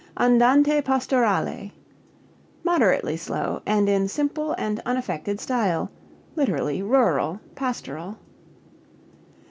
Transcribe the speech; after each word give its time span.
Andante 0.17 0.81
pastorale 0.81 1.69
moderately 2.63 3.15
slow, 3.15 3.61
and 3.67 3.87
in 3.87 4.07
simple 4.07 4.53
and 4.57 4.81
unaffected 4.83 5.39
style; 5.39 5.91
(lit. 6.35 6.49
rural, 6.49 7.39
pastoral). 7.53 8.17